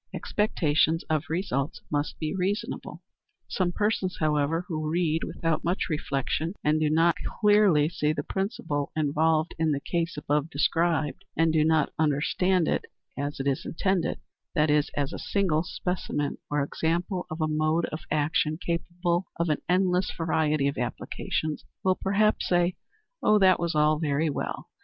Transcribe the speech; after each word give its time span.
Expectations 0.15 1.03
of 1.11 1.25
Results 1.29 1.79
must 1.91 2.17
be 2.17 2.33
Reasonable. 2.35 3.03
Some 3.47 3.71
persons, 3.71 4.17
however, 4.19 4.65
who 4.67 4.89
read 4.89 5.23
without 5.23 5.63
much 5.63 5.89
reflection, 5.91 6.55
and 6.63 6.81
who 6.81 6.89
do 6.89 6.89
not 6.95 7.17
clearly 7.39 7.87
see 7.87 8.11
the 8.11 8.23
principle 8.23 8.91
involved 8.95 9.53
in 9.59 9.73
the 9.73 9.79
case 9.79 10.17
above 10.17 10.49
described, 10.49 11.23
and 11.37 11.53
do 11.53 11.63
not 11.63 11.93
understand 11.99 12.67
it 12.67 12.85
as 13.15 13.39
it 13.39 13.45
is 13.45 13.63
intended 13.63 14.17
that 14.55 14.71
is, 14.71 14.89
as 14.95 15.13
a 15.13 15.19
single 15.19 15.61
specimen 15.61 16.39
or 16.49 16.63
example 16.63 17.27
of 17.29 17.39
a 17.39 17.47
mode 17.47 17.85
of 17.91 17.99
action 18.09 18.57
capable 18.57 19.27
of 19.35 19.49
an 19.49 19.61
endless 19.69 20.11
variety 20.17 20.67
of 20.67 20.79
applications, 20.79 21.63
will 21.83 21.93
perhaps 21.93 22.47
say, 22.47 22.75
"Oh, 23.21 23.37
that 23.37 23.59
was 23.59 23.75
all 23.75 23.99
very 23.99 24.31
well. 24.31 24.67